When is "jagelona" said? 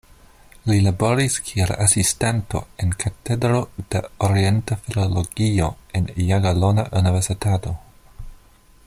6.31-6.91